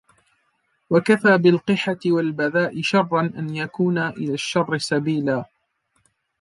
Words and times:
وَكَفَى 0.89 1.37
بِالْقِحَةِ 1.37 1.97
وَالْبَذَاءِ 2.05 2.81
شَرًّا 2.81 3.33
أَنْ 3.37 3.55
يَكُونَا 3.55 4.09
إلَى 4.09 4.33
الشَّرِّ 4.33 4.77
سَبِيلًا 4.77 5.45